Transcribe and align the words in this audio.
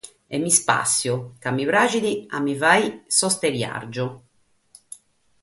E 0.35 0.37
m'ispàssio, 0.43 1.13
ca 1.41 1.49
mi 1.55 1.65
praghet 1.69 2.07
a 2.35 2.37
fàghere 2.61 2.89
s'osteriàrgiu. 3.15 4.09